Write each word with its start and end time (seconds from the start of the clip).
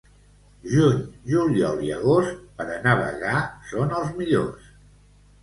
Juny, 0.69 0.95
juliol 1.31 1.83
i 1.89 1.91
agost, 1.97 2.41
per 2.63 2.67
a 2.77 2.79
navegar, 2.87 3.37
són 3.75 3.95
els 4.01 4.19
millors. 4.19 4.75